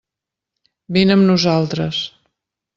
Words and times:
Vine 0.97 1.17
amb 1.19 1.29
nosaltres. 1.33 2.03